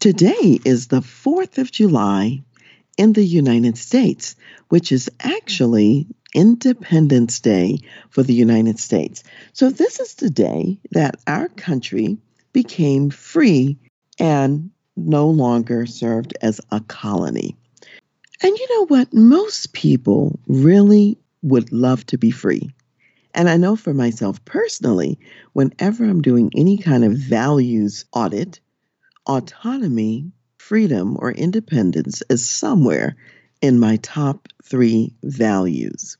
Today 0.00 0.58
is 0.64 0.86
the 0.86 1.02
4th 1.02 1.58
of 1.58 1.70
July 1.70 2.42
in 2.96 3.12
the 3.12 3.22
United 3.22 3.76
States, 3.76 4.34
which 4.70 4.92
is 4.92 5.10
actually 5.20 6.06
Independence 6.34 7.38
Day 7.40 7.80
for 8.08 8.22
the 8.22 8.32
United 8.32 8.78
States. 8.78 9.22
So, 9.52 9.68
this 9.68 10.00
is 10.00 10.14
the 10.14 10.30
day 10.30 10.80
that 10.92 11.16
our 11.26 11.48
country 11.48 12.16
became 12.54 13.10
free 13.10 13.76
and 14.18 14.70
no 14.96 15.28
longer 15.28 15.84
served 15.84 16.32
as 16.40 16.62
a 16.70 16.80
colony. 16.80 17.54
And 18.42 18.56
you 18.56 18.66
know 18.70 18.86
what? 18.86 19.12
Most 19.12 19.74
people 19.74 20.40
really 20.46 21.18
would 21.42 21.72
love 21.72 22.06
to 22.06 22.16
be 22.16 22.30
free. 22.30 22.70
And 23.34 23.50
I 23.50 23.58
know 23.58 23.76
for 23.76 23.92
myself 23.92 24.42
personally, 24.46 25.18
whenever 25.52 26.04
I'm 26.06 26.22
doing 26.22 26.50
any 26.56 26.78
kind 26.78 27.04
of 27.04 27.12
values 27.12 28.06
audit, 28.14 28.60
autonomy, 29.26 30.32
freedom, 30.58 31.16
or 31.18 31.32
independence 31.32 32.22
is 32.28 32.48
somewhere 32.48 33.16
in 33.60 33.78
my 33.78 33.96
top 33.96 34.48
three 34.62 35.14
values. 35.22 36.16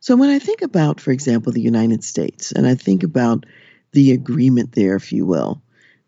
So 0.00 0.16
when 0.16 0.30
I 0.30 0.38
think 0.38 0.62
about, 0.62 1.00
for 1.00 1.10
example, 1.10 1.52
the 1.52 1.60
United 1.60 2.04
States, 2.04 2.52
and 2.52 2.66
I 2.66 2.74
think 2.74 3.02
about 3.02 3.46
the 3.92 4.12
agreement 4.12 4.72
there, 4.72 4.96
if 4.96 5.12
you 5.12 5.26
will, 5.26 5.62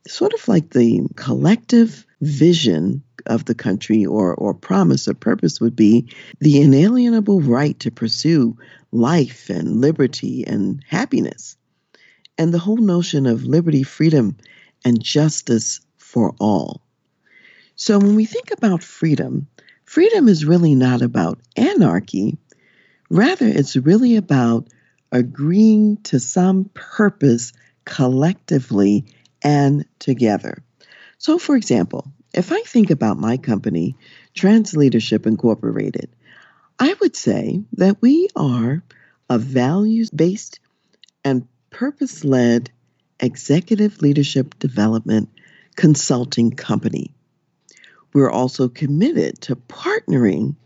sort 0.06 0.32
of 0.32 0.46
like 0.48 0.70
the 0.70 1.02
collective 1.16 2.06
vision 2.20 3.02
of 3.26 3.44
the 3.44 3.54
country 3.54 4.06
or, 4.06 4.34
or 4.34 4.54
promise 4.54 5.08
or 5.08 5.14
purpose 5.14 5.60
would 5.60 5.76
be 5.76 6.08
the 6.40 6.60
inalienable 6.60 7.40
right 7.40 7.78
to 7.80 7.90
pursue 7.90 8.56
life 8.92 9.50
and 9.50 9.80
liberty 9.80 10.44
and 10.46 10.82
happiness. 10.88 11.56
And 12.38 12.54
the 12.54 12.58
whole 12.58 12.78
notion 12.78 13.26
of 13.26 13.44
liberty, 13.44 13.82
freedom, 13.82 14.36
and 14.84 15.02
justice 15.02 15.80
for 16.10 16.34
all. 16.40 16.82
So 17.76 17.98
when 17.98 18.16
we 18.16 18.24
think 18.24 18.50
about 18.50 18.82
freedom, 18.82 19.46
freedom 19.84 20.28
is 20.28 20.44
really 20.44 20.74
not 20.74 21.02
about 21.02 21.38
anarchy. 21.56 22.36
Rather, 23.08 23.46
it's 23.46 23.76
really 23.76 24.16
about 24.16 24.68
agreeing 25.12 25.98
to 25.98 26.18
some 26.18 26.68
purpose 26.74 27.52
collectively 27.84 29.06
and 29.42 29.84
together. 29.98 30.62
So, 31.18 31.38
for 31.38 31.56
example, 31.56 32.10
if 32.34 32.52
I 32.52 32.60
think 32.62 32.90
about 32.90 33.18
my 33.18 33.36
company, 33.36 33.96
TransLeadership 34.34 35.26
Incorporated, 35.26 36.10
I 36.78 36.94
would 37.00 37.16
say 37.16 37.62
that 37.74 38.02
we 38.02 38.28
are 38.34 38.82
a 39.28 39.38
values 39.38 40.10
based 40.10 40.60
and 41.24 41.46
purpose 41.70 42.24
led 42.24 42.70
executive 43.20 44.02
leadership 44.02 44.58
development 44.58 45.28
consulting 45.80 46.50
company. 46.50 47.10
We're 48.12 48.30
also 48.30 48.68
committed 48.68 49.40
to 49.40 49.56
partnering 49.56 50.56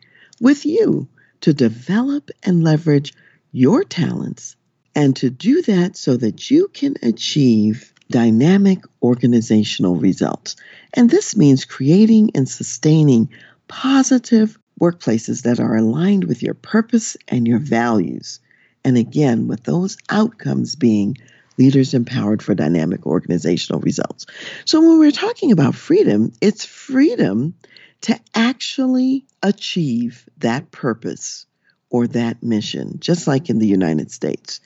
with 0.40 0.66
you 0.66 1.06
to 1.42 1.54
develop 1.54 2.32
and 2.42 2.64
leverage 2.64 3.14
your 3.52 3.84
talents 3.84 4.56
and 4.92 5.14
to 5.14 5.30
do 5.30 5.62
that 5.62 5.96
so 5.96 6.16
that 6.16 6.50
you 6.50 6.66
can 6.66 6.96
achieve 7.00 7.94
dynamic 8.10 8.82
organizational 9.04 9.94
results. 9.94 10.56
And 10.92 11.08
this 11.08 11.36
means 11.36 11.64
creating 11.64 12.32
and 12.34 12.48
sustaining 12.48 13.28
positive 13.68 14.58
workplaces 14.80 15.42
that 15.42 15.60
are 15.60 15.76
aligned 15.76 16.24
with 16.24 16.42
your 16.42 16.54
purpose 16.54 17.16
and 17.28 17.46
your 17.46 17.60
values. 17.60 18.40
And 18.84 18.96
again, 18.98 19.46
with 19.46 19.62
those 19.62 19.96
outcomes 20.10 20.74
being 20.74 21.18
leaders 21.58 21.94
empowered 21.94 22.42
for 22.42 22.54
dynamic 22.54 23.06
organizational 23.06 23.80
results. 23.80 24.26
So, 24.64 24.80
when 24.80 24.98
we're 24.98 25.10
talking 25.10 25.52
about 25.52 25.74
freedom, 25.74 26.32
it's 26.40 26.64
freedom 26.64 27.54
to 28.02 28.18
actually 28.34 29.24
achieve 29.42 30.28
that 30.38 30.70
purpose 30.70 31.46
or 31.90 32.06
that 32.08 32.42
mission, 32.42 32.98
just 32.98 33.26
like 33.26 33.48
in 33.48 33.58
the 33.58 33.66
United 33.66 34.10
States 34.10 34.60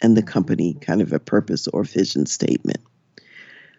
and 0.00 0.16
the 0.16 0.22
company 0.22 0.74
kind 0.74 1.00
of 1.00 1.12
a 1.12 1.20
purpose 1.20 1.68
or 1.68 1.84
vision 1.84 2.26
statement. 2.26 2.80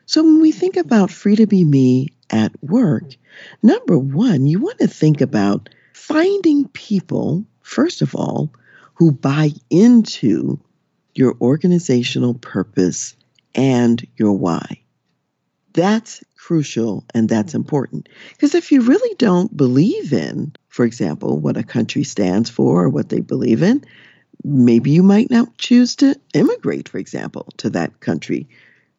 So, 0.05 0.23
when 0.23 0.41
we 0.41 0.51
think 0.51 0.77
about 0.77 1.11
free 1.11 1.35
to 1.35 1.47
be 1.47 1.63
me 1.63 2.09
at 2.29 2.51
work, 2.63 3.15
number 3.61 3.97
one, 3.97 4.45
you 4.45 4.59
want 4.59 4.79
to 4.79 4.87
think 4.87 5.21
about 5.21 5.69
finding 5.93 6.67
people, 6.69 7.45
first 7.61 8.01
of 8.01 8.15
all, 8.15 8.51
who 8.95 9.11
buy 9.11 9.51
into 9.69 10.59
your 11.15 11.35
organizational 11.41 12.33
purpose, 12.33 13.15
and 13.55 14.05
your 14.17 14.33
why. 14.33 14.81
That's 15.73 16.23
crucial 16.37 17.05
and 17.13 17.27
that's 17.27 17.55
important. 17.55 18.09
Because 18.31 18.53
if 18.53 18.71
you 18.71 18.81
really 18.81 19.15
don't 19.15 19.55
believe 19.55 20.13
in, 20.13 20.53
for 20.69 20.85
example, 20.85 21.39
what 21.39 21.57
a 21.57 21.63
country 21.63 22.03
stands 22.03 22.49
for 22.49 22.83
or 22.83 22.89
what 22.89 23.09
they 23.09 23.21
believe 23.21 23.63
in, 23.63 23.83
maybe 24.43 24.91
you 24.91 25.03
might 25.03 25.31
not 25.31 25.57
choose 25.57 25.95
to 25.97 26.19
immigrate, 26.33 26.89
for 26.89 26.97
example, 26.97 27.47
to 27.57 27.71
that 27.71 27.99
country 27.99 28.49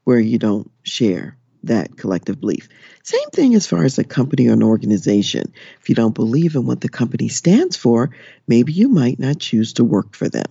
where 0.04 0.18
you 0.18 0.38
don't 0.38 0.70
share 0.82 1.36
that 1.64 1.96
collective 1.96 2.40
belief. 2.40 2.68
Same 3.02 3.30
thing 3.30 3.54
as 3.54 3.66
far 3.66 3.84
as 3.84 3.98
a 3.98 4.04
company 4.04 4.48
or 4.48 4.52
an 4.52 4.62
organization. 4.62 5.52
If 5.80 5.88
you 5.88 5.94
don't 5.94 6.14
believe 6.14 6.56
in 6.56 6.66
what 6.66 6.80
the 6.80 6.88
company 6.88 7.28
stands 7.28 7.76
for, 7.76 8.10
maybe 8.46 8.72
you 8.72 8.88
might 8.88 9.18
not 9.18 9.38
choose 9.38 9.74
to 9.74 9.84
work 9.84 10.14
for 10.14 10.28
them. 10.28 10.46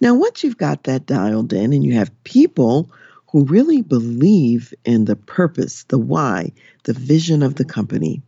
Now, 0.00 0.14
once 0.14 0.42
you've 0.42 0.56
got 0.56 0.84
that 0.84 1.06
dialed 1.06 1.52
in 1.52 1.72
and 1.72 1.84
you 1.84 1.92
have 1.94 2.24
people 2.24 2.90
who 3.30 3.44
really 3.44 3.82
believe 3.82 4.72
in 4.84 5.04
the 5.04 5.16
purpose, 5.16 5.84
the 5.84 5.98
why, 5.98 6.52
the 6.84 6.94
vision 6.94 7.42
of 7.42 7.54
the 7.54 7.64
company, 7.64 8.22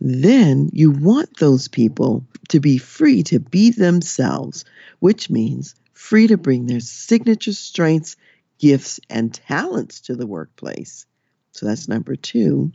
then 0.00 0.70
you 0.72 0.90
want 0.92 1.36
those 1.38 1.66
people 1.68 2.24
to 2.50 2.60
be 2.60 2.78
free 2.78 3.24
to 3.24 3.40
be 3.40 3.70
themselves, 3.70 4.64
which 5.00 5.28
means 5.28 5.74
free 5.92 6.28
to 6.28 6.36
bring 6.36 6.66
their 6.66 6.80
signature 6.80 7.52
strengths, 7.52 8.16
gifts, 8.58 9.00
and 9.10 9.34
talents 9.34 10.02
to 10.02 10.14
the 10.14 10.26
workplace. 10.26 11.06
So 11.52 11.66
that's 11.66 11.88
number 11.88 12.14
two. 12.14 12.70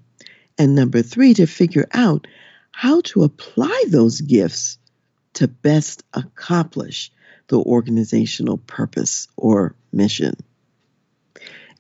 And 0.58 0.76
number 0.76 1.02
three, 1.02 1.34
to 1.36 1.48
figure 1.48 1.88
out 1.94 2.28
how 2.72 3.02
to 3.02 3.24
apply 3.24 3.86
those 3.88 4.20
gifts 4.20 4.78
to 5.34 5.48
best 5.48 6.04
accomplish 6.14 7.12
the 7.48 7.60
organizational 7.60 8.58
purpose 8.58 9.28
or 9.38 9.76
mission. 9.92 10.36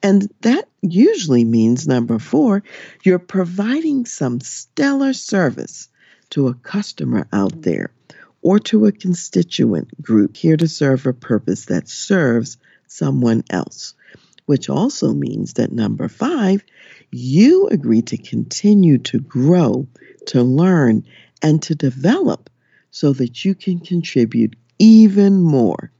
And 0.01 0.29
that 0.41 0.67
usually 0.81 1.45
means 1.45 1.87
number 1.87 2.19
four, 2.19 2.63
you're 3.03 3.19
providing 3.19 4.05
some 4.05 4.41
stellar 4.41 5.13
service 5.13 5.87
to 6.31 6.49
a 6.49 6.53
customer 6.53 7.27
out 7.31 7.61
there 7.61 7.91
or 8.41 8.59
to 8.59 8.85
a 8.85 8.91
constituent 8.91 10.01
group 10.01 10.35
here 10.35 10.57
to 10.57 10.67
serve 10.67 11.05
a 11.05 11.13
purpose 11.13 11.65
that 11.65 11.87
serves 11.87 12.57
someone 12.87 13.43
else. 13.49 13.93
Which 14.45 14.69
also 14.69 15.13
means 15.13 15.53
that 15.53 15.71
number 15.71 16.09
five, 16.09 16.65
you 17.11 17.67
agree 17.69 18.01
to 18.01 18.17
continue 18.17 18.97
to 18.97 19.19
grow, 19.19 19.87
to 20.27 20.43
learn, 20.43 21.05
and 21.41 21.61
to 21.63 21.75
develop 21.75 22.49
so 22.91 23.13
that 23.13 23.45
you 23.45 23.55
can 23.55 23.79
contribute 23.79 24.57
even 24.83 25.41
more 25.41 25.93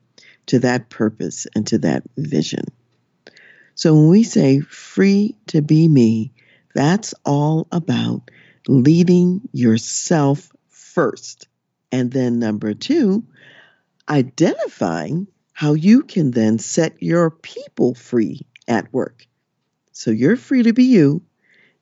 to 0.45 0.59
that 0.59 0.89
purpose 0.89 1.47
and 1.55 1.65
to 1.65 1.77
that 1.77 2.03
vision. 2.17 2.65
So 3.75 3.93
when 3.95 4.09
we 4.09 4.23
say 4.23 4.59
free 4.59 5.37
to 5.47 5.61
be 5.61 5.87
me, 5.87 6.33
that's 6.75 7.13
all 7.23 7.65
about 7.71 8.29
leading 8.67 9.39
yourself 9.53 10.51
first. 10.67 11.47
And 11.93 12.11
then 12.11 12.39
number 12.39 12.73
two, 12.73 13.23
identifying 14.09 15.27
how 15.53 15.75
you 15.75 16.03
can 16.03 16.31
then 16.31 16.59
set 16.59 17.01
your 17.01 17.31
people 17.31 17.95
free 17.95 18.45
at 18.67 18.91
work. 18.91 19.25
So 19.93 20.11
you're 20.11 20.35
free 20.35 20.63
to 20.63 20.73
be 20.73 20.85
you. 20.85 21.21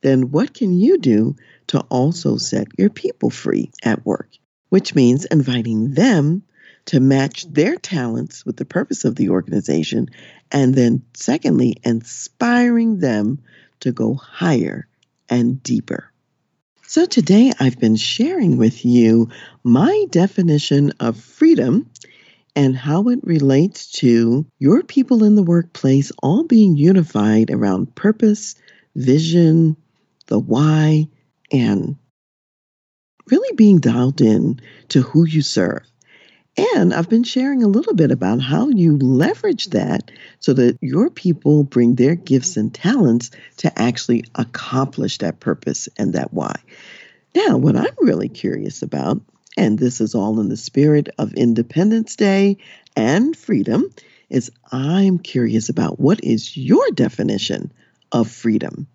Then 0.01 0.29
what 0.29 0.53
can 0.53 0.79
you 0.79 0.99
do 0.99 1.35
to 1.67 1.79
also 1.89 2.37
set 2.37 2.67
your 2.77 2.91
people 2.91 3.31
free 3.31 3.71
at 3.81 4.05
work? 4.05 4.29
Which 4.69 4.93
means 4.93 5.25
inviting 5.25 5.95
them 5.95 6.43
to 6.85 6.99
match 6.99 7.45
their 7.45 7.75
talents 7.75 8.45
with 8.45 8.57
the 8.57 8.65
purpose 8.65 9.05
of 9.05 9.15
the 9.15 9.29
organization. 9.29 10.09
And 10.51 10.75
then, 10.75 11.03
secondly, 11.13 11.77
inspiring 11.83 12.99
them 12.99 13.39
to 13.81 13.91
go 13.91 14.13
higher 14.13 14.87
and 15.29 15.61
deeper. 15.63 16.11
So 16.91 17.05
today 17.05 17.53
I've 17.57 17.79
been 17.79 17.95
sharing 17.95 18.57
with 18.57 18.83
you 18.83 19.29
my 19.63 20.05
definition 20.09 20.91
of 20.99 21.17
freedom 21.17 21.89
and 22.55 22.75
how 22.75 23.07
it 23.07 23.19
relates 23.23 23.91
to 23.91 24.45
your 24.59 24.83
people 24.83 25.23
in 25.23 25.35
the 25.35 25.43
workplace 25.43 26.11
all 26.21 26.43
being 26.43 26.75
unified 26.75 27.49
around 27.49 27.95
purpose, 27.95 28.55
vision, 28.95 29.77
the 30.27 30.37
why, 30.37 31.07
and 31.51 31.95
really 33.29 33.55
being 33.55 33.79
dialed 33.79 34.19
in 34.19 34.59
to 34.89 35.01
who 35.01 35.25
you 35.25 35.41
serve. 35.41 35.83
And 36.57 36.93
I've 36.93 37.09
been 37.09 37.23
sharing 37.23 37.63
a 37.63 37.67
little 37.67 37.93
bit 37.93 38.11
about 38.11 38.41
how 38.41 38.67
you 38.67 38.97
leverage 38.97 39.67
that 39.67 40.11
so 40.39 40.53
that 40.53 40.77
your 40.81 41.09
people 41.09 41.63
bring 41.63 41.95
their 41.95 42.15
gifts 42.15 42.57
and 42.57 42.73
talents 42.73 43.31
to 43.57 43.79
actually 43.79 44.25
accomplish 44.35 45.19
that 45.19 45.39
purpose 45.39 45.87
and 45.97 46.13
that 46.13 46.33
why. 46.33 46.55
Now, 47.33 47.57
what 47.57 47.77
I'm 47.77 47.95
really 48.01 48.27
curious 48.27 48.81
about, 48.81 49.21
and 49.55 49.79
this 49.79 50.01
is 50.01 50.13
all 50.13 50.41
in 50.41 50.49
the 50.49 50.57
spirit 50.57 51.07
of 51.17 51.33
Independence 51.33 52.17
Day 52.17 52.57
and 52.97 53.35
freedom, 53.35 53.85
is 54.29 54.51
I'm 54.71 55.19
curious 55.19 55.69
about 55.69 55.99
what 55.99 56.21
is 56.23 56.57
your 56.57 56.85
definition 56.91 57.71
of 58.11 58.29
freedom? 58.29 58.87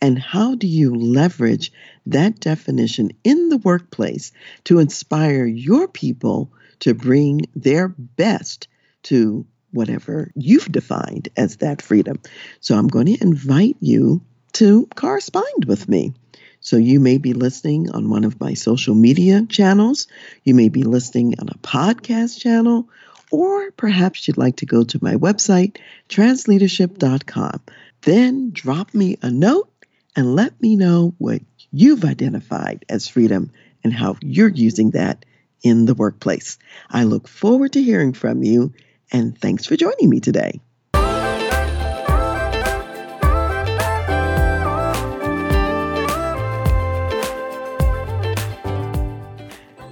And 0.00 0.18
how 0.18 0.54
do 0.54 0.68
you 0.68 0.94
leverage 0.94 1.72
that 2.06 2.38
definition 2.38 3.10
in 3.24 3.48
the 3.48 3.58
workplace 3.58 4.32
to 4.64 4.78
inspire 4.78 5.44
your 5.44 5.88
people 5.88 6.52
to 6.80 6.94
bring 6.94 7.42
their 7.54 7.88
best 7.88 8.68
to 9.04 9.46
whatever 9.72 10.30
you've 10.34 10.70
defined 10.70 11.28
as 11.36 11.56
that 11.58 11.82
freedom? 11.82 12.20
So 12.60 12.76
I'm 12.76 12.88
going 12.88 13.06
to 13.06 13.22
invite 13.22 13.76
you 13.80 14.22
to 14.54 14.86
correspond 14.94 15.64
with 15.66 15.88
me. 15.88 16.14
So 16.60 16.76
you 16.76 17.00
may 17.00 17.18
be 17.18 17.32
listening 17.32 17.90
on 17.90 18.10
one 18.10 18.24
of 18.24 18.38
my 18.40 18.54
social 18.54 18.94
media 18.94 19.46
channels, 19.48 20.06
you 20.44 20.54
may 20.54 20.68
be 20.68 20.82
listening 20.82 21.34
on 21.38 21.48
a 21.48 21.58
podcast 21.58 22.38
channel, 22.38 22.88
or 23.30 23.70
perhaps 23.70 24.26
you'd 24.26 24.36
like 24.36 24.56
to 24.56 24.66
go 24.66 24.84
to 24.84 24.98
my 25.00 25.14
website, 25.14 25.78
transleadership.com. 26.08 27.60
Then 28.02 28.50
drop 28.50 28.92
me 28.92 29.16
a 29.22 29.30
note 29.30 29.70
and 30.16 30.34
let 30.34 30.60
me 30.60 30.76
know 30.76 31.14
what 31.18 31.40
you've 31.70 32.04
identified 32.04 32.84
as 32.88 33.08
freedom 33.08 33.52
and 33.84 33.92
how 33.92 34.16
you're 34.20 34.48
using 34.48 34.90
that 34.90 35.24
in 35.62 35.86
the 35.86 35.94
workplace. 35.94 36.58
I 36.90 37.04
look 37.04 37.28
forward 37.28 37.72
to 37.74 37.82
hearing 37.82 38.12
from 38.12 38.42
you, 38.42 38.72
and 39.12 39.38
thanks 39.38 39.66
for 39.66 39.76
joining 39.76 40.08
me 40.08 40.20
today. 40.20 40.60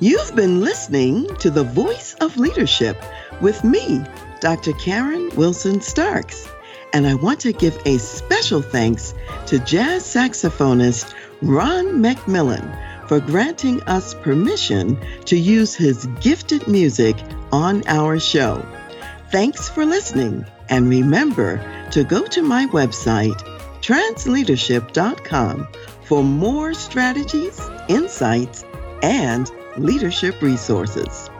You've 0.00 0.36
been 0.36 0.60
listening 0.60 1.26
to 1.38 1.50
The 1.50 1.64
Voice 1.64 2.14
of 2.20 2.36
Leadership 2.36 2.96
with 3.40 3.64
me, 3.64 4.04
Dr. 4.40 4.72
Karen 4.74 5.28
Wilson 5.34 5.80
Starks. 5.80 6.48
And 6.92 7.04
I 7.04 7.14
want 7.14 7.40
to 7.40 7.52
give 7.52 7.76
a 7.84 7.98
special 7.98 8.62
thanks 8.62 9.12
to 9.46 9.58
jazz 9.58 10.04
saxophonist 10.04 11.12
Ron 11.42 12.00
McMillan 12.00 12.64
for 13.08 13.20
granting 13.20 13.82
us 13.84 14.14
permission 14.14 14.98
to 15.24 15.36
use 15.36 15.74
his 15.74 16.06
gifted 16.20 16.68
music 16.68 17.16
on 17.50 17.82
our 17.88 18.20
show. 18.20 18.64
Thanks 19.32 19.68
for 19.68 19.84
listening, 19.84 20.44
and 20.68 20.88
remember 20.88 21.60
to 21.90 22.04
go 22.04 22.26
to 22.26 22.42
my 22.42 22.66
website, 22.66 23.40
transleadership.com, 23.80 25.68
for 26.04 26.22
more 26.22 26.74
strategies, 26.74 27.60
insights, 27.88 28.64
and 29.02 29.50
leadership 29.76 30.40
resources. 30.42 31.30